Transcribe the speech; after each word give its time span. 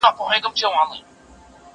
يو 0.03 0.05
په 0.05 0.11
بل 0.15 0.15
يې 0.35 0.39
ښخول 0.41 0.53
تېره 0.57 0.69
غاښونه 0.75 0.99